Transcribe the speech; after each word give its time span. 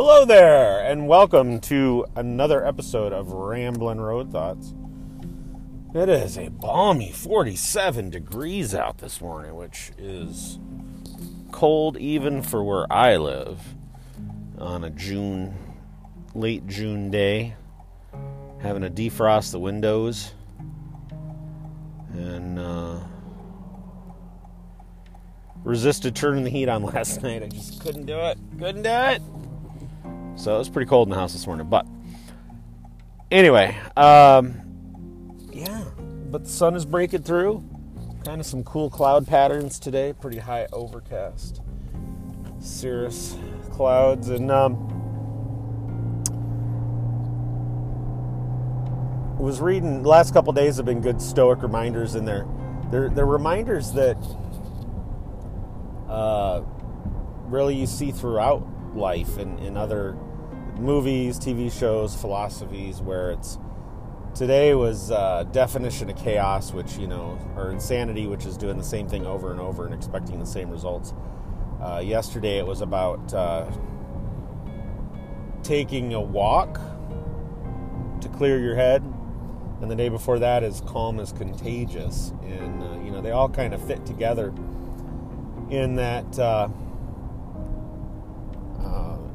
Hello 0.00 0.24
there, 0.24 0.78
and 0.78 1.08
welcome 1.08 1.58
to 1.58 2.06
another 2.14 2.64
episode 2.64 3.12
of 3.12 3.32
Ramblin' 3.32 4.00
Road 4.00 4.30
Thoughts. 4.30 4.72
It 5.92 6.08
is 6.08 6.38
a 6.38 6.50
balmy 6.50 7.10
47 7.10 8.08
degrees 8.08 8.76
out 8.76 8.98
this 8.98 9.20
morning, 9.20 9.56
which 9.56 9.90
is 9.98 10.60
cold 11.50 11.96
even 11.96 12.42
for 12.42 12.62
where 12.62 12.86
I 12.92 13.16
live 13.16 13.58
on 14.56 14.84
a 14.84 14.90
June, 14.90 15.56
late 16.32 16.68
June 16.68 17.10
day. 17.10 17.56
Having 18.60 18.82
to 18.82 18.90
defrost 18.90 19.50
the 19.50 19.58
windows 19.58 20.32
and 22.12 22.56
uh, 22.56 23.00
resisted 25.64 26.14
turning 26.14 26.44
the 26.44 26.50
heat 26.50 26.68
on 26.68 26.82
last 26.94 27.20
night. 27.20 27.42
I 27.42 27.48
just 27.48 27.80
couldn't 27.80 28.06
do 28.06 28.16
it. 28.16 28.38
Couldn't 28.60 28.84
do 28.84 28.90
it. 28.90 29.22
So 30.38 30.54
it 30.54 30.58
was 30.58 30.68
pretty 30.68 30.88
cold 30.88 31.08
in 31.08 31.10
the 31.10 31.16
house 31.16 31.32
this 31.32 31.48
morning. 31.48 31.68
But 31.68 31.84
anyway, 33.28 33.76
um, 33.96 34.54
yeah. 35.52 35.84
But 36.30 36.44
the 36.44 36.50
sun 36.50 36.76
is 36.76 36.86
breaking 36.86 37.24
through. 37.24 37.64
Kind 38.24 38.40
of 38.40 38.46
some 38.46 38.62
cool 38.62 38.88
cloud 38.88 39.26
patterns 39.26 39.80
today. 39.80 40.12
Pretty 40.12 40.38
high 40.38 40.68
overcast, 40.72 41.60
cirrus 42.60 43.36
clouds, 43.72 44.28
and 44.28 44.48
um, 44.52 44.76
was 49.40 49.60
reading. 49.60 50.04
The 50.04 50.08
last 50.08 50.32
couple 50.32 50.52
days 50.52 50.76
have 50.76 50.86
been 50.86 51.00
good 51.00 51.20
Stoic 51.20 51.62
reminders 51.62 52.14
in 52.14 52.24
there. 52.24 52.46
They're 52.92 53.08
they're 53.08 53.26
reminders 53.26 53.90
that 53.94 54.16
uh, 56.08 56.62
really 57.46 57.74
you 57.74 57.88
see 57.88 58.12
throughout 58.12 58.64
life 58.94 59.36
and 59.38 59.58
in 59.58 59.76
other 59.76 60.16
movies, 60.78 61.38
TV 61.38 61.72
shows, 61.72 62.14
philosophies, 62.14 63.00
where 63.00 63.32
it's 63.32 63.58
today 64.34 64.74
was 64.74 65.10
uh, 65.10 65.44
definition 65.52 66.08
of 66.10 66.16
chaos, 66.16 66.72
which 66.72 66.96
you 66.96 67.06
know, 67.06 67.38
or 67.56 67.70
insanity, 67.70 68.26
which 68.26 68.46
is 68.46 68.56
doing 68.56 68.78
the 68.78 68.84
same 68.84 69.08
thing 69.08 69.26
over 69.26 69.50
and 69.50 69.60
over 69.60 69.84
and 69.84 69.94
expecting 69.94 70.38
the 70.38 70.46
same 70.46 70.70
results. 70.70 71.12
Uh, 71.82 72.02
yesterday 72.04 72.58
it 72.58 72.66
was 72.66 72.80
about 72.80 73.32
uh, 73.34 73.70
taking 75.62 76.14
a 76.14 76.20
walk 76.20 76.80
to 78.20 78.28
clear 78.28 78.58
your 78.58 78.76
head, 78.76 79.02
and 79.80 79.90
the 79.90 79.96
day 79.96 80.08
before 80.08 80.38
that 80.38 80.62
is 80.62 80.80
calm 80.86 81.18
is 81.20 81.32
contagious, 81.32 82.32
and 82.42 82.82
uh, 82.82 83.04
you 83.04 83.10
know 83.10 83.20
they 83.20 83.30
all 83.30 83.48
kind 83.48 83.74
of 83.74 83.84
fit 83.86 84.04
together 84.06 84.52
in 85.70 85.96
that 85.96 86.38
uh, 86.38 86.68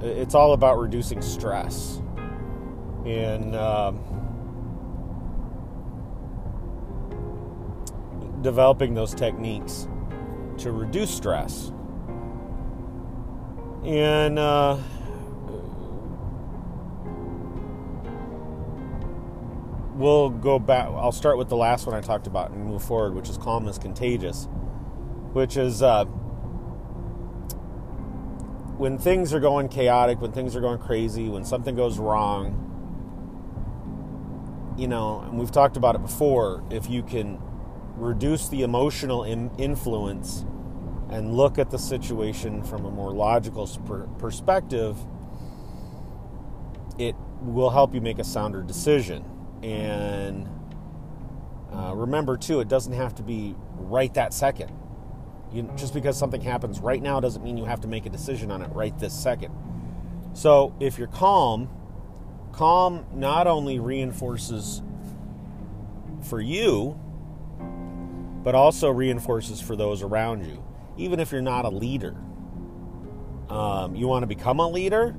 it's 0.03 0.35
all 0.35 0.53
about 0.53 0.77
reducing 0.77 1.21
stress 1.21 2.01
and 3.05 3.55
um, 3.55 3.99
developing 8.41 8.93
those 8.93 9.13
techniques 9.13 9.87
to 10.57 10.71
reduce 10.71 11.13
stress. 11.13 11.71
And 13.85 14.39
uh, 14.39 14.77
we'll 19.93 20.29
go 20.29 20.59
back. 20.59 20.87
I'll 20.87 21.11
start 21.11 21.37
with 21.37 21.49
the 21.49 21.57
last 21.57 21.85
one 21.85 21.95
I 21.95 22.01
talked 22.01 22.27
about 22.27 22.51
and 22.51 22.65
move 22.65 22.83
forward, 22.83 23.15
which 23.15 23.29
is 23.29 23.37
calm 23.37 23.71
contagious, 23.73 24.47
which 25.33 25.57
is 25.57 25.81
uh, 25.81 26.05
when 28.77 28.97
things 28.97 29.33
are 29.33 29.39
going 29.39 29.69
chaotic, 29.69 30.21
when 30.21 30.31
things 30.31 30.55
are 30.55 30.61
going 30.61 30.79
crazy, 30.79 31.29
when 31.29 31.45
something 31.45 31.75
goes 31.75 31.99
wrong, 31.99 32.69
you 34.77 34.87
know, 34.87 35.21
and 35.21 35.37
we've 35.37 35.51
talked 35.51 35.77
about 35.77 35.95
it 35.95 36.01
before, 36.01 36.63
if 36.71 36.89
you 36.89 37.03
can 37.03 37.39
reduce 37.95 38.49
the 38.49 38.63
emotional 38.63 39.23
in- 39.23 39.51
influence 39.57 40.45
and 41.09 41.35
look 41.35 41.59
at 41.59 41.69
the 41.69 41.77
situation 41.77 42.63
from 42.63 42.85
a 42.85 42.89
more 42.91 43.11
logical 43.11 43.67
per- 43.85 44.07
perspective, 44.17 44.97
it 46.97 47.15
will 47.41 47.69
help 47.69 47.93
you 47.93 48.01
make 48.01 48.17
a 48.17 48.23
sounder 48.23 48.63
decision. 48.63 49.23
And 49.61 50.49
uh, 51.71 51.93
remember, 51.95 52.37
too, 52.37 52.59
it 52.59 52.67
doesn't 52.67 52.93
have 52.93 53.13
to 53.15 53.23
be 53.23 53.55
right 53.75 54.13
that 54.15 54.33
second 54.33 54.71
you, 55.53 55.69
just 55.75 55.93
because 55.93 56.17
something 56.17 56.41
happens 56.41 56.79
right 56.79 57.01
now 57.01 57.19
doesn't 57.19 57.43
mean 57.43 57.57
you 57.57 57.65
have 57.65 57.81
to 57.81 57.87
make 57.87 58.05
a 58.05 58.09
decision 58.09 58.51
on 58.51 58.61
it 58.61 58.69
right 58.73 58.97
this 58.99 59.13
second. 59.13 59.53
So 60.33 60.75
if 60.79 60.97
you're 60.97 61.07
calm, 61.07 61.69
calm 62.51 63.05
not 63.13 63.47
only 63.47 63.79
reinforces 63.79 64.81
for 66.21 66.41
you, 66.41 66.99
but 68.43 68.55
also 68.55 68.89
reinforces 68.89 69.61
for 69.61 69.75
those 69.75 70.01
around 70.01 70.45
you, 70.45 70.63
even 70.97 71.19
if 71.19 71.31
you're 71.31 71.41
not 71.41 71.65
a 71.65 71.69
leader. 71.69 72.15
Um, 73.49 73.95
you 73.95 74.07
want 74.07 74.23
to 74.23 74.27
become 74.27 74.59
a 74.59 74.67
leader? 74.67 75.15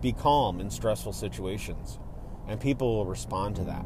Be 0.00 0.12
calm 0.12 0.60
in 0.60 0.70
stressful 0.70 1.12
situations, 1.12 1.98
and 2.46 2.60
people 2.60 2.96
will 2.96 3.06
respond 3.06 3.56
to 3.56 3.64
that. 3.64 3.84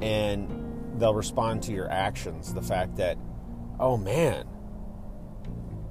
And 0.00 0.98
they'll 0.98 1.14
respond 1.14 1.62
to 1.64 1.72
your 1.72 1.90
actions. 1.90 2.54
The 2.54 2.62
fact 2.62 2.96
that 2.96 3.18
oh 3.78 3.96
man, 3.96 4.46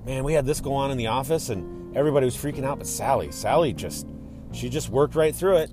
man, 0.06 0.24
we 0.24 0.34
had 0.34 0.46
this 0.46 0.62
go 0.62 0.74
on 0.74 0.92
in 0.92 0.98
the 0.98 1.08
office 1.08 1.50
and 1.50 1.96
everybody 1.96 2.26
was 2.26 2.36
freaking 2.36 2.64
out, 2.64 2.78
but 2.78 2.88
Sally, 2.88 3.32
Sally 3.32 3.74
just, 3.74 4.08
she 4.52 4.70
just 4.70 4.90
worked 4.90 5.16
right 5.16 5.36
through 5.36 5.58
it. 5.58 5.72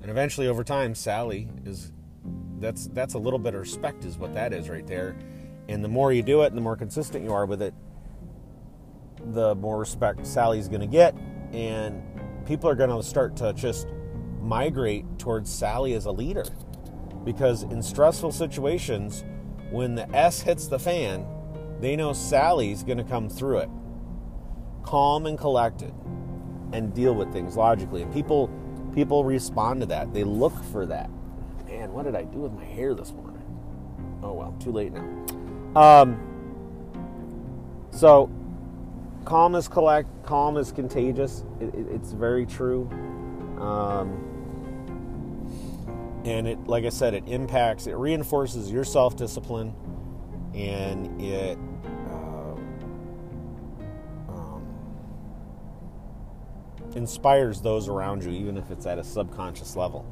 And 0.00 0.10
eventually 0.10 0.48
over 0.48 0.64
time, 0.64 0.94
Sally 0.94 1.48
is, 1.64 1.92
that's, 2.58 2.88
that's 2.88 3.14
a 3.14 3.18
little 3.18 3.38
bit 3.38 3.54
of 3.54 3.60
respect 3.60 4.04
is 4.04 4.18
what 4.18 4.34
that 4.34 4.52
is 4.52 4.68
right 4.68 4.86
there. 4.86 5.16
And 5.68 5.84
the 5.84 5.88
more 5.88 6.12
you 6.12 6.22
do 6.22 6.42
it 6.42 6.46
and 6.46 6.56
the 6.56 6.62
more 6.62 6.76
consistent 6.76 7.24
you 7.24 7.32
are 7.32 7.46
with 7.46 7.62
it, 7.62 7.74
the 9.26 9.54
more 9.54 9.78
respect 9.78 10.26
Sally's 10.26 10.68
going 10.68 10.80
to 10.80 10.86
get. 10.86 11.14
And 11.52 12.02
people 12.46 12.68
are 12.68 12.74
going 12.74 12.90
to 12.90 13.02
start 13.02 13.36
to 13.36 13.52
just 13.52 13.86
migrate 14.40 15.04
towards 15.18 15.52
Sally 15.52 15.94
as 15.94 16.06
a 16.06 16.10
leader. 16.10 16.44
Because 17.24 17.62
in 17.62 17.82
stressful 17.82 18.32
situations, 18.32 19.24
when 19.70 19.94
the 19.94 20.10
S 20.14 20.42
hits 20.42 20.66
the 20.66 20.78
fan, 20.78 21.24
they 21.82 21.96
know 21.96 22.12
Sally's 22.12 22.84
going 22.84 22.98
to 22.98 23.04
come 23.04 23.28
through 23.28 23.58
it, 23.58 23.68
calm 24.84 25.26
and 25.26 25.36
collected, 25.36 25.92
and 26.72 26.94
deal 26.94 27.12
with 27.12 27.32
things 27.32 27.56
logically. 27.56 28.02
And 28.02 28.12
people 28.12 28.48
people 28.94 29.24
respond 29.24 29.80
to 29.80 29.86
that. 29.86 30.14
They 30.14 30.22
look 30.22 30.54
for 30.70 30.86
that. 30.86 31.10
Man, 31.66 31.92
what 31.92 32.04
did 32.04 32.14
I 32.14 32.22
do 32.22 32.38
with 32.38 32.52
my 32.52 32.64
hair 32.64 32.94
this 32.94 33.10
morning? 33.12 33.42
Oh 34.22 34.32
well, 34.32 34.54
too 34.60 34.70
late 34.70 34.92
now. 34.92 35.02
Um, 35.74 36.20
so 37.90 38.30
calm 39.24 39.56
is 39.56 39.66
collect, 39.66 40.08
calm 40.24 40.56
is 40.56 40.70
contagious. 40.70 41.44
It, 41.60 41.74
it, 41.74 41.86
it's 41.90 42.12
very 42.12 42.46
true. 42.46 42.88
Um, 43.58 44.28
and 46.24 46.46
it, 46.46 46.64
like 46.68 46.84
I 46.84 46.90
said, 46.90 47.14
it 47.14 47.24
impacts, 47.26 47.88
it 47.88 47.96
reinforces 47.96 48.70
your 48.70 48.84
self 48.84 49.16
discipline, 49.16 49.74
and 50.54 51.20
it 51.20 51.58
inspires 56.96 57.60
those 57.60 57.88
around 57.88 58.24
you, 58.24 58.30
even 58.30 58.56
if 58.56 58.70
it's 58.70 58.86
at 58.86 58.98
a 58.98 59.04
subconscious 59.04 59.76
level, 59.76 60.06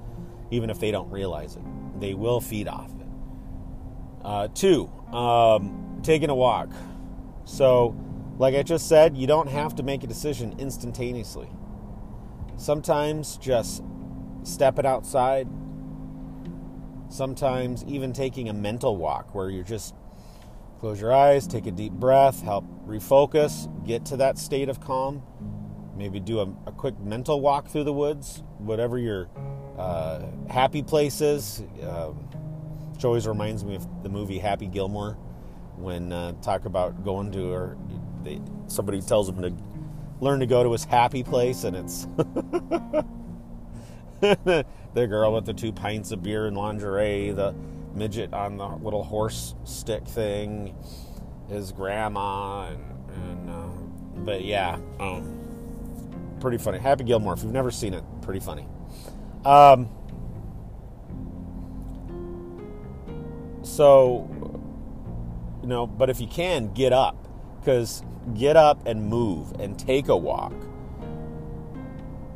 even 0.51 0.71
if 0.71 0.81
they 0.81 0.91
don't 0.91 1.11
realize 1.11 1.57
it. 1.57 1.63
They 2.01 2.15
will 2.15 2.41
feed 2.41 2.69
off 2.69 2.91
it. 2.91 3.07
Uh, 4.25 4.49
two, 4.49 4.87
um, 5.13 6.01
taking 6.03 6.31
a 6.31 6.35
walk. 6.35 6.71
So, 7.45 7.97
like 8.39 8.55
I 8.55 8.63
just 8.63 8.89
said, 8.89 9.17
you 9.17 9.27
don't 9.27 9.49
have 9.49 9.75
to 9.77 9.83
make 9.83 10.03
a 10.05 10.07
decision 10.07 10.55
instantaneously. 10.59 11.49
Sometimes 12.57 13.37
just 13.37 13.83
stepping 14.43 14.87
outside, 14.87 15.49
sometimes 17.09 17.85
even 17.85 18.13
taking 18.13 18.49
a 18.49 18.53
mental 18.53 18.97
walk 18.97 19.35
where 19.35 19.51
you're 19.51 19.65
just 19.65 19.95
close 20.79 21.01
your 21.01 21.13
eyes, 21.13 21.47
take 21.47 21.67
a 21.67 21.71
deep 21.71 21.93
breath, 21.93 22.43
help 22.43 22.65
refocus, 22.87 23.69
get 23.87 24.05
to 24.07 24.17
that 24.17 24.39
state 24.39 24.69
of 24.69 24.81
calm 24.81 25.23
maybe 26.01 26.19
do 26.19 26.41
a, 26.41 26.49
a 26.67 26.73
quick 26.73 26.99
mental 26.99 27.41
walk 27.41 27.69
through 27.69 27.85
the 27.85 27.93
woods, 27.93 28.43
whatever 28.57 28.99
your 28.99 29.29
uh, 29.79 30.23
happy 30.49 30.83
place 30.83 31.21
is. 31.21 31.63
Um, 31.87 32.31
which 33.01 33.07
always 33.07 33.27
reminds 33.27 33.65
me 33.65 33.77
of 33.77 34.03
the 34.03 34.11
movie 34.11 34.39
Happy 34.39 34.67
Gilmore 34.67 35.15
when 35.77 36.13
uh, 36.13 36.33
talk 36.43 36.67
about 36.67 37.03
going 37.03 37.33
to 37.33 37.51
or 37.51 37.79
they, 38.23 38.39
somebody 38.67 39.01
tells 39.01 39.27
him 39.27 39.41
to 39.41 39.55
learn 40.21 40.41
to 40.41 40.47
go 40.47 40.63
to 40.63 40.71
his 40.71 40.85
happy 40.85 41.23
place 41.23 41.65
and 41.65 41.75
it's 41.75 42.05
the 44.21 44.67
girl 44.95 45.33
with 45.33 45.47
the 45.47 45.55
two 45.55 45.73
pints 45.73 46.13
of 46.13 46.23
beer 46.23 46.47
and 46.47 46.59
lingerie 46.59 47.31
the 47.31 47.55
midget 47.95 48.35
on 48.35 48.59
the 48.59 48.69
little 48.69 49.03
horse 49.03 49.55
stick 49.65 50.07
thing 50.07 50.77
his 51.49 51.73
grandma 51.73 52.69
and, 52.69 52.85
and 53.15 53.49
uh, 53.49 53.71
but 54.27 54.45
yeah 54.45 54.79
um, 54.99 55.40
pretty 56.41 56.59
funny. 56.59 56.79
Happy 56.79 57.05
Gilmore. 57.05 57.35
If 57.35 57.43
you've 57.43 57.53
never 57.53 57.71
seen 57.71 57.95
it, 57.95 58.05
pretty 58.23 58.41
funny. 58.41 58.67
Um, 59.45 59.89
so, 63.63 64.29
you 65.63 65.69
know, 65.69 65.87
but 65.87 66.11
if 66.11 66.21
you 66.21 66.27
can, 66.27 66.73
get 66.73 66.93
up. 66.93 67.29
Because 67.61 68.03
get 68.35 68.57
up 68.57 68.87
and 68.87 69.07
move 69.07 69.53
and 69.61 69.79
take 69.79 70.09
a 70.09 70.17
walk. 70.17 70.55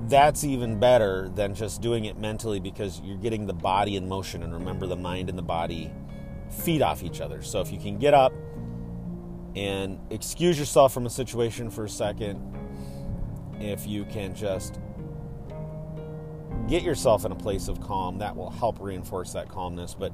That's 0.06 0.44
even 0.44 0.78
better 0.78 1.30
than 1.30 1.54
just 1.54 1.80
doing 1.80 2.04
it 2.04 2.18
mentally 2.18 2.60
because 2.60 3.00
you're 3.02 3.16
getting 3.16 3.46
the 3.46 3.54
body 3.54 3.96
in 3.96 4.06
motion. 4.08 4.42
And 4.42 4.52
remember, 4.52 4.86
the 4.86 4.96
mind 4.96 5.30
and 5.30 5.38
the 5.38 5.42
body 5.42 5.90
feed 6.50 6.82
off 6.82 7.02
each 7.02 7.20
other. 7.20 7.42
So 7.42 7.60
if 7.60 7.72
you 7.72 7.78
can 7.78 7.98
get 7.98 8.12
up 8.12 8.32
and 9.56 9.98
excuse 10.10 10.58
yourself 10.58 10.92
from 10.92 11.06
a 11.06 11.10
situation 11.10 11.70
for 11.70 11.84
a 11.84 11.88
second, 11.88 12.38
if 13.60 13.86
you 13.86 14.04
can 14.06 14.34
just 14.34 14.80
get 16.68 16.82
yourself 16.82 17.24
in 17.24 17.32
a 17.32 17.36
place 17.36 17.68
of 17.68 17.80
calm, 17.80 18.18
that 18.18 18.34
will 18.34 18.50
help 18.50 18.80
reinforce 18.80 19.32
that 19.32 19.48
calmness. 19.48 19.94
But 19.94 20.12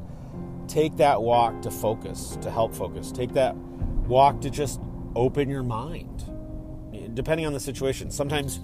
take 0.69 0.96
that 0.96 1.20
walk 1.20 1.62
to 1.62 1.70
focus, 1.70 2.37
to 2.42 2.50
help 2.50 2.75
focus. 2.75 3.12
Take 3.12 3.32
that 3.34 3.56
walk 3.56 4.40
to 4.40 4.50
just 4.50 4.81
open 5.14 5.48
your 5.48 5.62
mind, 5.62 6.25
depending 7.14 7.46
on 7.46 7.52
the 7.52 7.60
situation. 7.60 8.10
Sometimes, 8.10 8.60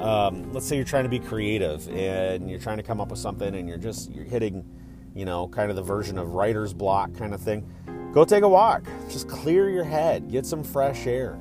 um, 0.00 0.52
let's 0.52 0.66
say 0.66 0.76
you're 0.76 0.84
trying 0.84 1.04
to 1.04 1.10
be 1.10 1.18
creative 1.18 1.88
and 1.88 2.48
you're 2.50 2.60
trying 2.60 2.76
to 2.76 2.82
come 2.82 3.00
up 3.00 3.10
with 3.10 3.18
something, 3.18 3.54
and 3.54 3.68
you're 3.68 3.78
just 3.78 4.10
you're 4.12 4.24
hitting, 4.24 4.64
you 5.14 5.24
know, 5.24 5.48
kind 5.48 5.70
of 5.70 5.76
the 5.76 5.82
version 5.82 6.18
of 6.18 6.34
writer's 6.34 6.72
block 6.72 7.14
kind 7.14 7.34
of 7.34 7.40
thing. 7.40 7.68
Go 8.12 8.24
take 8.24 8.42
a 8.42 8.48
walk. 8.48 8.84
Just 9.10 9.28
clear 9.28 9.68
your 9.68 9.84
head. 9.84 10.30
Get 10.30 10.46
some 10.46 10.64
fresh 10.64 11.06
air. 11.06 11.38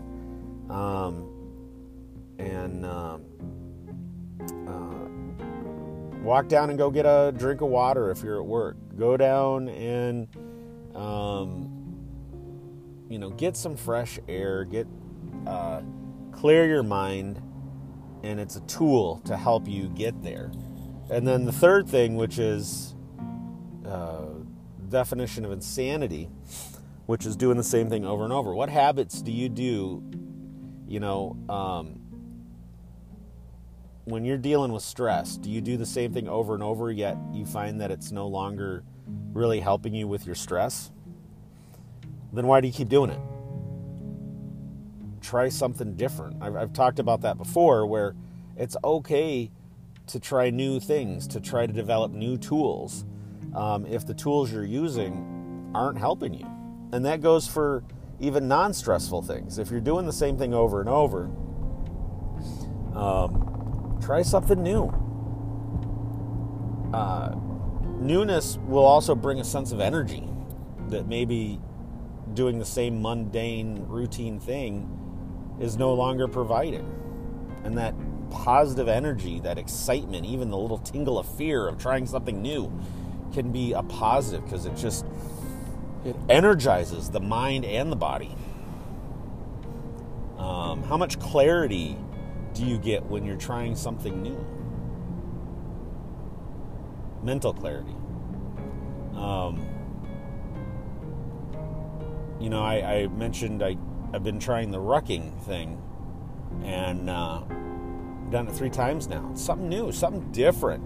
Um, 0.69 1.29
and 2.39 2.85
um, 2.85 3.23
uh, 4.67 6.21
walk 6.23 6.47
down 6.47 6.69
and 6.69 6.77
go 6.77 6.89
get 6.89 7.05
a 7.05 7.33
drink 7.37 7.61
of 7.61 7.69
water 7.69 8.11
if 8.11 8.23
you're 8.23 8.39
at 8.39 8.45
work. 8.45 8.77
Go 8.97 9.17
down 9.17 9.69
and 9.69 10.27
um, 10.95 11.73
you 13.09 13.19
know 13.19 13.29
get 13.31 13.55
some 13.55 13.75
fresh 13.75 14.19
air. 14.27 14.63
Get 14.63 14.87
uh, 15.45 15.81
clear 16.31 16.67
your 16.67 16.83
mind, 16.83 17.41
and 18.23 18.39
it's 18.39 18.55
a 18.55 18.61
tool 18.61 19.21
to 19.25 19.37
help 19.37 19.67
you 19.67 19.89
get 19.89 20.21
there. 20.23 20.51
And 21.09 21.25
then 21.27 21.45
the 21.45 21.53
third 21.53 21.87
thing, 21.87 22.15
which 22.17 22.37
is 22.37 22.93
uh, 23.85 24.25
definition 24.89 25.45
of 25.45 25.51
insanity, 25.51 26.29
which 27.05 27.25
is 27.25 27.35
doing 27.35 27.57
the 27.57 27.63
same 27.63 27.89
thing 27.89 28.05
over 28.05 28.23
and 28.23 28.33
over. 28.33 28.53
What 28.53 28.69
habits 28.69 29.21
do 29.21 29.31
you 29.31 29.49
do? 29.49 30.03
You 30.87 30.99
know, 30.99 31.37
um, 31.49 32.01
when 34.07 34.23
you're 34.23 34.37
dealing 34.37 34.71
with 34.71 34.83
stress, 34.83 35.35
do 35.35 35.51
you 35.51 35.59
do 35.59 35.75
the 35.75 35.85
same 35.85 36.13
thing 36.13 36.29
over 36.29 36.53
and 36.53 36.63
over 36.63 36.89
yet 36.89 37.17
you 37.33 37.45
find 37.45 37.81
that 37.81 37.91
it's 37.91 38.09
no 38.09 38.25
longer 38.25 38.85
really 39.33 39.59
helping 39.59 39.93
you 39.93 40.07
with 40.07 40.25
your 40.25 40.33
stress? 40.33 40.91
Then 42.31 42.47
why 42.47 42.61
do 42.61 42.67
you 42.67 42.73
keep 42.73 42.87
doing 42.87 43.09
it? 43.09 43.19
Try 45.21 45.49
something 45.49 45.95
different. 45.95 46.41
I've, 46.41 46.55
I've 46.55 46.71
talked 46.71 46.99
about 46.99 47.19
that 47.21 47.37
before 47.37 47.85
where 47.85 48.15
it's 48.55 48.77
okay 48.81 49.51
to 50.07 50.19
try 50.21 50.51
new 50.51 50.79
things, 50.79 51.27
to 51.27 51.41
try 51.41 51.67
to 51.67 51.73
develop 51.73 52.13
new 52.13 52.37
tools 52.37 53.03
um, 53.53 53.85
if 53.85 54.07
the 54.07 54.13
tools 54.13 54.53
you're 54.53 54.63
using 54.63 55.69
aren't 55.75 55.97
helping 55.97 56.33
you. 56.33 56.47
And 56.93 57.05
that 57.05 57.19
goes 57.21 57.45
for 57.45 57.83
even 58.21 58.47
non 58.47 58.73
stressful 58.73 59.23
things. 59.23 59.59
If 59.59 59.69
you're 59.69 59.81
doing 59.81 60.05
the 60.05 60.13
same 60.13 60.37
thing 60.37 60.53
over 60.53 60.79
and 60.79 60.87
over, 60.87 61.29
um, 62.95 63.46
Try 64.07 64.21
something 64.21 64.63
new. 64.63 64.85
Uh, 66.93 67.35
newness 67.99 68.57
will 68.59 68.85
also 68.85 69.13
bring 69.13 69.41
a 69.41 69.43
sense 69.43 69.73
of 69.73 69.81
energy 69.81 70.25
that 70.87 71.09
maybe 71.09 71.59
doing 72.33 72.57
the 72.57 72.63
same 72.63 73.01
mundane, 73.01 73.83
routine 73.85 74.39
thing 74.39 75.57
is 75.59 75.75
no 75.75 75.93
longer 75.93 76.29
providing. 76.29 76.89
And 77.65 77.77
that 77.79 77.95
positive 78.31 78.87
energy, 78.87 79.41
that 79.41 79.57
excitement, 79.57 80.25
even 80.25 80.51
the 80.51 80.57
little 80.57 80.77
tingle 80.77 81.19
of 81.19 81.27
fear 81.35 81.67
of 81.67 81.77
trying 81.77 82.05
something 82.05 82.41
new 82.41 82.71
can 83.33 83.51
be 83.51 83.73
a 83.73 83.83
positive 83.83 84.45
because 84.45 84.65
it 84.65 84.77
just 84.77 85.05
it 86.05 86.15
energizes 86.29 87.09
the 87.09 87.19
mind 87.19 87.65
and 87.65 87.91
the 87.91 87.97
body. 87.97 88.33
Um, 90.37 90.83
how 90.83 90.95
much 90.95 91.19
clarity 91.19 91.97
do 92.57 92.65
you 92.65 92.79
get 92.79 93.05
when 93.05 93.23
you're 93.23 93.37
trying 93.37 93.75
something 93.75 94.23
new? 94.23 94.43
Mental 97.23 97.53
clarity. 97.53 97.95
Um, 99.13 99.63
you 102.39 102.49
know, 102.49 102.63
I, 102.63 103.01
I, 103.01 103.07
mentioned 103.07 103.61
I, 103.61 103.77
I've 104.11 104.23
been 104.23 104.39
trying 104.39 104.71
the 104.71 104.79
rucking 104.79 105.39
thing 105.43 105.79
and 106.63 107.09
uh, 107.11 107.41
done 108.31 108.47
it 108.47 108.53
three 108.53 108.71
times 108.71 109.07
now. 109.07 109.31
Something 109.35 109.69
new, 109.69 109.91
something 109.91 110.31
different 110.31 110.83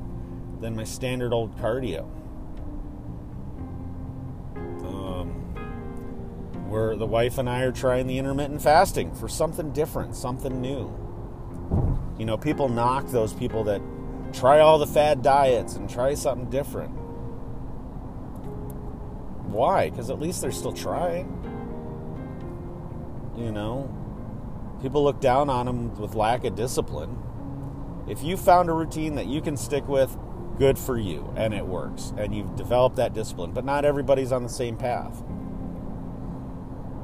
than 0.59 0.75
my 0.75 0.83
standard 0.83 1.31
old 1.31 1.57
cardio. 1.57 2.03
Um, 4.83 5.29
where 6.69 6.97
the 6.97 7.07
wife 7.07 7.37
and 7.37 7.49
I 7.49 7.61
are 7.61 7.71
trying 7.71 8.07
the 8.07 8.17
intermittent 8.17 8.61
fasting 8.61 9.15
for 9.15 9.29
something 9.29 9.71
different, 9.71 10.17
something 10.17 10.59
new. 10.59 11.10
You 12.17 12.25
know, 12.25 12.37
people 12.37 12.69
knock 12.69 13.07
those 13.07 13.33
people 13.33 13.63
that 13.65 13.81
try 14.33 14.59
all 14.59 14.77
the 14.77 14.87
fad 14.87 15.21
diets 15.21 15.75
and 15.75 15.89
try 15.89 16.13
something 16.13 16.49
different. 16.49 16.91
Why? 19.47 19.89
Because 19.89 20.09
at 20.09 20.19
least 20.19 20.41
they're 20.41 20.51
still 20.51 20.73
trying. 20.73 21.37
You 23.37 23.51
know, 23.51 23.89
people 24.81 25.03
look 25.03 25.19
down 25.19 25.49
on 25.49 25.65
them 25.65 25.95
with 25.99 26.15
lack 26.15 26.43
of 26.45 26.55
discipline. 26.55 27.17
If 28.07 28.23
you 28.23 28.37
found 28.37 28.69
a 28.69 28.73
routine 28.73 29.15
that 29.15 29.27
you 29.27 29.41
can 29.41 29.57
stick 29.57 29.87
with, 29.87 30.17
good 30.57 30.77
for 30.77 30.97
you, 30.97 31.33
and 31.35 31.53
it 31.53 31.65
works, 31.65 32.13
and 32.17 32.35
you've 32.35 32.55
developed 32.55 32.97
that 32.97 33.13
discipline. 33.13 33.51
But 33.51 33.65
not 33.65 33.83
everybody's 33.83 34.31
on 34.31 34.43
the 34.43 34.49
same 34.49 34.77
path. 34.77 35.23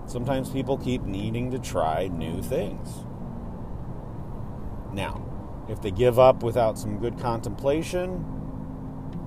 Sometimes 0.06 0.50
people 0.50 0.78
keep 0.78 1.04
needing 1.04 1.52
to 1.52 1.60
try 1.60 2.08
new 2.08 2.42
things. 2.42 3.07
Now, 4.98 5.24
if 5.70 5.80
they 5.80 5.92
give 5.92 6.18
up 6.18 6.42
without 6.42 6.80
some 6.80 6.98
good 6.98 7.20
contemplation 7.20 8.26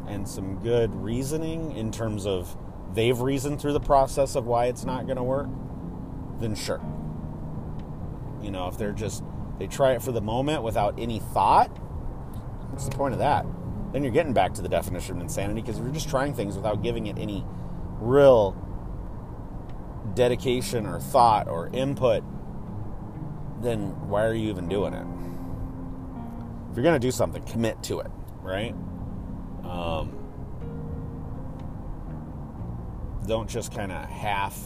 and 0.08 0.28
some 0.28 0.58
good 0.58 0.92
reasoning 0.96 1.76
in 1.76 1.92
terms 1.92 2.26
of 2.26 2.56
they've 2.92 3.18
reasoned 3.18 3.60
through 3.60 3.74
the 3.74 3.80
process 3.80 4.34
of 4.34 4.46
why 4.46 4.66
it's 4.66 4.84
not 4.84 5.06
going 5.06 5.16
to 5.16 5.22
work, 5.22 5.48
then 6.40 6.56
sure. 6.56 6.80
You 8.42 8.50
know, 8.50 8.66
if 8.66 8.78
they're 8.78 8.90
just, 8.90 9.22
they 9.60 9.68
try 9.68 9.92
it 9.92 10.02
for 10.02 10.10
the 10.10 10.20
moment 10.20 10.64
without 10.64 10.98
any 10.98 11.20
thought, 11.20 11.68
what's 12.70 12.86
the 12.86 12.96
point 12.96 13.12
of 13.12 13.20
that? 13.20 13.46
Then 13.92 14.02
you're 14.02 14.12
getting 14.12 14.32
back 14.32 14.54
to 14.54 14.62
the 14.62 14.68
definition 14.68 15.16
of 15.16 15.22
insanity 15.22 15.60
because 15.60 15.78
you're 15.78 15.90
just 15.90 16.08
trying 16.08 16.34
things 16.34 16.56
without 16.56 16.82
giving 16.82 17.06
it 17.06 17.16
any 17.16 17.44
real 18.00 18.56
dedication 20.14 20.84
or 20.84 20.98
thought 20.98 21.46
or 21.46 21.70
input, 21.72 22.24
then 23.62 24.08
why 24.08 24.24
are 24.24 24.34
you 24.34 24.48
even 24.48 24.68
doing 24.68 24.94
it? 24.94 25.06
If 26.70 26.76
you're 26.76 26.84
going 26.84 26.94
to 26.94 27.04
do 27.04 27.10
something, 27.10 27.42
commit 27.42 27.82
to 27.84 27.98
it, 28.00 28.10
right? 28.42 28.74
Um, 29.64 30.16
don't 33.26 33.48
just 33.48 33.74
kind 33.74 33.90
of 33.90 34.08
half, 34.08 34.56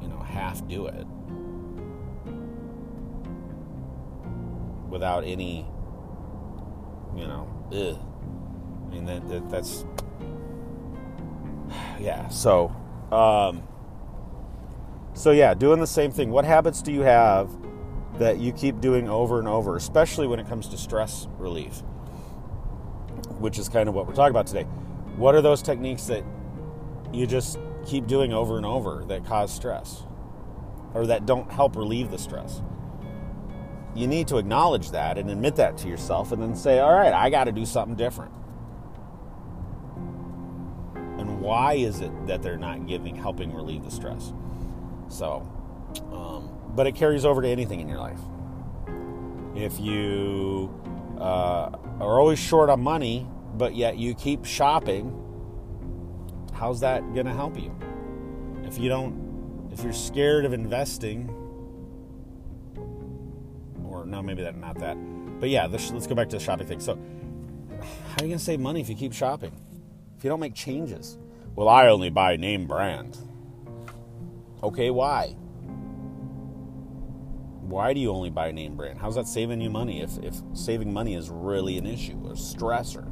you 0.00 0.08
know, 0.08 0.18
half 0.18 0.66
do 0.66 0.86
it 0.86 1.06
without 4.88 5.24
any, 5.24 5.66
you 7.16 7.26
know, 7.26 7.48
ugh. 7.72 7.98
I 8.86 8.94
mean, 8.94 9.04
that, 9.04 9.28
that 9.28 9.48
that's, 9.48 9.84
yeah, 12.00 12.26
so, 12.28 12.74
um, 13.12 13.62
so 15.14 15.30
yeah, 15.30 15.54
doing 15.54 15.78
the 15.78 15.86
same 15.86 16.10
thing. 16.10 16.30
What 16.30 16.44
habits 16.44 16.82
do 16.82 16.92
you 16.92 17.02
have 17.02 17.48
that 18.22 18.38
you 18.38 18.52
keep 18.52 18.80
doing 18.80 19.08
over 19.08 19.40
and 19.40 19.48
over, 19.48 19.76
especially 19.76 20.28
when 20.28 20.38
it 20.38 20.48
comes 20.48 20.68
to 20.68 20.78
stress 20.78 21.26
relief, 21.38 21.82
which 23.40 23.58
is 23.58 23.68
kind 23.68 23.88
of 23.88 23.94
what 23.96 24.06
we're 24.06 24.14
talking 24.14 24.30
about 24.30 24.46
today. 24.46 24.62
What 25.16 25.34
are 25.34 25.42
those 25.42 25.60
techniques 25.60 26.04
that 26.04 26.24
you 27.12 27.26
just 27.26 27.58
keep 27.84 28.06
doing 28.06 28.32
over 28.32 28.56
and 28.56 28.64
over 28.64 29.04
that 29.08 29.24
cause 29.26 29.52
stress 29.52 30.04
or 30.94 31.06
that 31.08 31.26
don't 31.26 31.50
help 31.50 31.74
relieve 31.74 32.12
the 32.12 32.18
stress? 32.18 32.62
You 33.94 34.06
need 34.06 34.28
to 34.28 34.38
acknowledge 34.38 34.92
that 34.92 35.18
and 35.18 35.28
admit 35.28 35.56
that 35.56 35.76
to 35.78 35.88
yourself 35.88 36.30
and 36.30 36.40
then 36.40 36.54
say, 36.54 36.78
all 36.78 36.94
right, 36.94 37.12
I 37.12 37.28
got 37.28 37.44
to 37.44 37.52
do 37.52 37.66
something 37.66 37.96
different. 37.96 38.32
And 40.94 41.40
why 41.40 41.74
is 41.74 42.00
it 42.00 42.26
that 42.28 42.40
they're 42.40 42.56
not 42.56 42.86
giving, 42.86 43.16
helping 43.16 43.52
relieve 43.52 43.84
the 43.84 43.90
stress? 43.90 44.32
So, 45.08 45.46
um, 46.12 46.51
but 46.74 46.86
it 46.86 46.94
carries 46.94 47.24
over 47.24 47.42
to 47.42 47.48
anything 47.48 47.80
in 47.80 47.88
your 47.88 47.98
life. 47.98 48.18
if 49.54 49.78
you 49.78 50.72
uh, 51.18 51.70
are 52.00 52.18
always 52.18 52.38
short 52.38 52.70
on 52.70 52.80
money, 52.80 53.26
but 53.54 53.74
yet 53.74 53.98
you 53.98 54.14
keep 54.14 54.44
shopping, 54.44 55.12
how's 56.52 56.80
that 56.80 57.00
going 57.12 57.26
to 57.26 57.34
help 57.34 57.58
you? 57.58 57.74
If 58.64 58.78
you 58.78 58.88
don't, 58.88 59.68
if 59.72 59.82
you're 59.82 59.92
scared 59.92 60.44
of 60.44 60.52
investing, 60.52 61.28
or 63.84 64.06
no, 64.06 64.22
maybe 64.22 64.42
that 64.42 64.56
not 64.56 64.78
that, 64.78 64.96
but 65.38 65.50
yeah, 65.50 65.66
this, 65.66 65.90
let's 65.90 66.06
go 66.06 66.14
back 66.14 66.28
to 66.30 66.38
the 66.38 66.42
shopping 66.42 66.66
thing. 66.66 66.80
So, 66.80 66.94
how 66.94 68.22
are 68.22 68.24
you 68.24 68.28
going 68.28 68.32
to 68.32 68.38
save 68.38 68.60
money 68.60 68.80
if 68.80 68.88
you 68.88 68.94
keep 68.94 69.12
shopping? 69.12 69.52
If 70.16 70.24
you 70.24 70.30
don't 70.30 70.40
make 70.40 70.54
changes? 70.54 71.18
Well, 71.54 71.68
I 71.68 71.88
only 71.88 72.08
buy 72.08 72.36
name 72.36 72.66
brand. 72.66 73.18
Okay, 74.62 74.90
why? 74.90 75.34
Why 77.62 77.94
do 77.94 78.00
you 78.00 78.10
only 78.10 78.28
buy 78.28 78.50
name 78.50 78.76
brand? 78.76 78.98
How's 78.98 79.14
that 79.14 79.28
saving 79.28 79.60
you 79.60 79.70
money 79.70 80.02
if, 80.02 80.18
if 80.18 80.34
saving 80.52 80.92
money 80.92 81.14
is 81.14 81.30
really 81.30 81.78
an 81.78 81.86
issue, 81.86 82.20
or 82.24 82.32
stressor? 82.32 83.08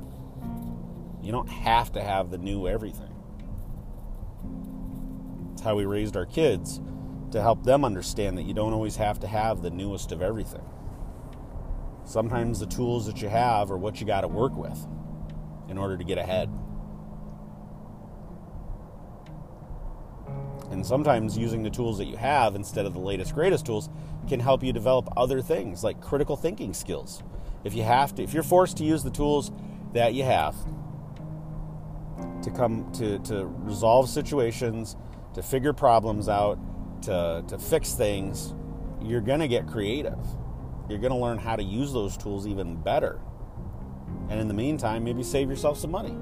You 1.22 1.32
don't 1.32 1.48
have 1.48 1.92
to 1.92 2.02
have 2.02 2.30
the 2.30 2.38
new 2.38 2.66
everything. 2.66 3.14
It's 5.52 5.62
how 5.62 5.76
we 5.76 5.84
raised 5.84 6.16
our 6.16 6.26
kids 6.26 6.80
to 7.30 7.40
help 7.40 7.62
them 7.62 7.84
understand 7.84 8.36
that 8.38 8.42
you 8.42 8.52
don't 8.52 8.72
always 8.72 8.96
have 8.96 9.20
to 9.20 9.28
have 9.28 9.62
the 9.62 9.70
newest 9.70 10.10
of 10.10 10.20
everything. 10.20 10.64
Sometimes 12.04 12.58
the 12.58 12.66
tools 12.66 13.06
that 13.06 13.22
you 13.22 13.28
have 13.28 13.70
are 13.70 13.78
what 13.78 14.00
you 14.00 14.06
got 14.06 14.22
to 14.22 14.28
work 14.28 14.56
with 14.56 14.84
in 15.68 15.78
order 15.78 15.96
to 15.96 16.02
get 16.02 16.18
ahead. 16.18 16.50
And 20.70 20.86
sometimes 20.86 21.36
using 21.36 21.62
the 21.62 21.70
tools 21.70 21.98
that 21.98 22.06
you 22.06 22.16
have 22.16 22.54
instead 22.54 22.86
of 22.86 22.92
the 22.92 23.00
latest, 23.00 23.34
greatest 23.34 23.66
tools 23.66 23.88
can 24.28 24.38
help 24.38 24.62
you 24.62 24.72
develop 24.72 25.08
other 25.16 25.40
things 25.42 25.82
like 25.82 26.00
critical 26.00 26.36
thinking 26.36 26.72
skills. 26.72 27.22
If 27.64 27.74
you 27.74 27.82
have 27.82 28.14
to, 28.14 28.22
if 28.22 28.32
you're 28.32 28.42
forced 28.42 28.76
to 28.78 28.84
use 28.84 29.02
the 29.02 29.10
tools 29.10 29.50
that 29.92 30.14
you 30.14 30.22
have 30.22 30.54
to 32.42 32.50
come 32.50 32.90
to, 32.92 33.18
to 33.20 33.46
resolve 33.46 34.08
situations, 34.08 34.96
to 35.34 35.42
figure 35.42 35.72
problems 35.72 36.28
out, 36.28 36.58
to, 37.02 37.44
to 37.48 37.58
fix 37.58 37.94
things, 37.94 38.54
you're 39.02 39.20
going 39.20 39.40
to 39.40 39.48
get 39.48 39.66
creative. 39.66 40.18
You're 40.88 40.98
going 40.98 41.12
to 41.12 41.18
learn 41.18 41.38
how 41.38 41.56
to 41.56 41.62
use 41.62 41.92
those 41.92 42.16
tools 42.16 42.46
even 42.46 42.76
better. 42.76 43.20
And 44.28 44.40
in 44.40 44.48
the 44.48 44.54
meantime, 44.54 45.04
maybe 45.04 45.22
save 45.22 45.50
yourself 45.50 45.78
some 45.78 45.90
money 45.90 46.16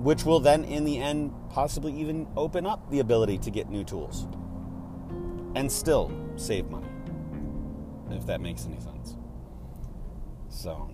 which 0.00 0.24
will 0.24 0.40
then, 0.40 0.64
in 0.64 0.84
the 0.84 0.98
end, 0.98 1.32
possibly 1.50 1.92
even 1.92 2.26
open 2.36 2.64
up 2.64 2.88
the 2.90 3.00
ability 3.00 3.36
to 3.38 3.50
get 3.50 3.68
new 3.68 3.84
tools 3.84 4.26
and 5.54 5.70
still 5.70 6.10
save 6.36 6.70
money, 6.70 6.88
if 8.10 8.24
that 8.26 8.40
makes 8.40 8.64
any 8.66 8.80
sense. 8.80 9.16
So, 10.48 10.90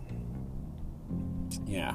yeah. 1.67 1.95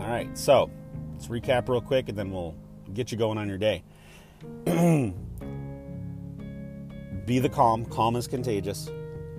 All 0.00 0.08
right, 0.08 0.36
so 0.38 0.70
let's 1.12 1.26
recap 1.26 1.68
real 1.68 1.80
quick 1.80 2.08
and 2.08 2.16
then 2.16 2.30
we'll 2.30 2.54
get 2.92 3.10
you 3.12 3.18
going 3.18 3.38
on 3.38 3.48
your 3.48 3.58
day. 3.58 3.82
Be 7.26 7.38
the 7.38 7.48
calm. 7.48 7.86
Calm 7.86 8.16
is 8.16 8.28
contagious. 8.28 8.90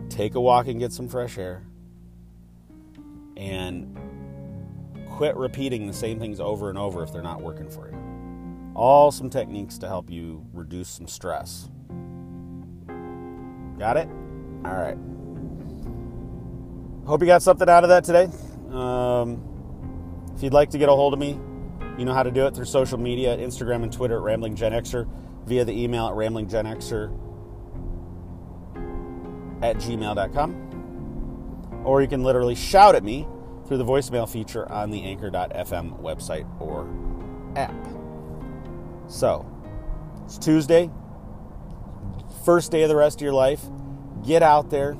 Take 0.09 0.35
a 0.35 0.41
walk 0.41 0.67
and 0.67 0.79
get 0.79 0.91
some 0.91 1.07
fresh 1.07 1.37
air. 1.37 1.63
And 3.37 3.97
quit 5.15 5.35
repeating 5.37 5.87
the 5.87 5.93
same 5.93 6.19
things 6.19 6.41
over 6.41 6.69
and 6.69 6.77
over 6.77 7.01
if 7.01 7.13
they're 7.13 7.21
not 7.21 7.41
working 7.41 7.69
for 7.69 7.87
you. 7.87 7.97
All 8.75 9.11
some 9.11 9.29
techniques 9.29 9.77
to 9.77 9.87
help 9.87 10.09
you 10.09 10.45
reduce 10.51 10.89
some 10.89 11.07
stress. 11.07 11.69
Got 13.79 13.95
it? 13.95 14.09
All 14.65 14.75
right. 14.75 14.97
Hope 17.07 17.21
you 17.21 17.27
got 17.27 17.41
something 17.41 17.69
out 17.69 17.83
of 17.83 17.89
that 17.89 18.03
today. 18.03 18.27
Um, 18.71 19.41
if 20.35 20.43
you'd 20.43 20.51
like 20.51 20.71
to 20.71 20.77
get 20.77 20.89
a 20.89 20.91
hold 20.91 21.13
of 21.13 21.19
me, 21.19 21.39
you 21.97 22.03
know 22.03 22.13
how 22.13 22.23
to 22.23 22.31
do 22.31 22.45
it 22.47 22.53
through 22.53 22.65
social 22.65 22.97
media 22.97 23.37
Instagram 23.37 23.83
and 23.83 23.93
Twitter 23.93 24.17
at 24.17 24.21
Rambling 24.21 24.55
Gen 24.55 24.73
Xer, 24.73 25.07
via 25.45 25.63
the 25.63 25.71
email 25.71 26.07
at 26.07 26.13
ramblinggenxer 26.13 27.17
at 29.61 29.77
gmail.com. 29.77 30.61
Or 31.85 32.01
you 32.01 32.07
can 32.09 32.23
literally 32.23 32.55
shout 32.55 32.95
at 32.95 33.03
me 33.03 33.25
through 33.67 33.77
the 33.77 33.85
voicemail 33.85 34.29
feature 34.29 34.69
on 34.71 34.91
the 34.91 35.03
anchor.fm 35.03 36.01
website 36.01 36.45
or 36.61 36.87
app. 37.55 37.73
So, 39.07 39.45
it's 40.25 40.37
Tuesday, 40.37 40.89
first 42.43 42.71
day 42.71 42.83
of 42.83 42.89
the 42.89 42.95
rest 42.95 43.17
of 43.17 43.21
your 43.21 43.33
life. 43.33 43.61
Get 44.25 44.41
out 44.43 44.69
there, 44.69 44.97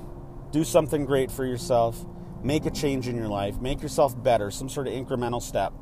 do 0.52 0.64
something 0.64 1.06
great 1.06 1.32
for 1.32 1.46
yourself, 1.46 2.06
make 2.44 2.66
a 2.66 2.72
change 2.72 3.08
in 3.08 3.16
your 3.16 3.28
life, 3.28 3.60
make 3.60 3.82
yourself 3.82 4.22
better, 4.22 4.52
some 4.52 4.70
sort 4.70 4.88
of 4.88 4.94
incremental 4.94 5.42
step 5.42 5.74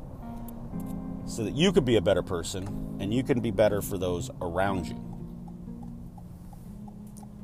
so 1.26 1.44
that 1.44 1.54
you 1.54 1.72
could 1.72 1.84
be 1.84 1.96
a 1.96 2.02
better 2.02 2.22
person 2.22 2.96
and 3.00 3.12
you 3.12 3.22
can 3.22 3.40
be 3.40 3.50
better 3.50 3.82
for 3.82 3.98
those 3.98 4.30
around 4.40 4.86
you. 4.86 5.00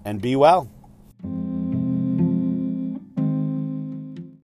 And 0.05 0.21
be 0.21 0.37
well. 0.37 0.71